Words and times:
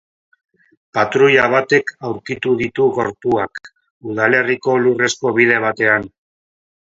Patruila 0.97 1.43
batek 1.55 1.93
aurkitu 2.09 2.53
ditu 2.61 2.87
gorpuak, 2.95 3.61
udalerriko 4.13 4.75
lurrezko 4.87 5.35
bide 5.39 5.61
batean. 5.69 6.11